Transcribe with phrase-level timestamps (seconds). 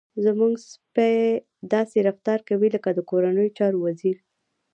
[0.25, 1.15] زموږ سپی
[1.73, 4.17] داسې رفتار کوي لکه د کورنیو چارو وزير.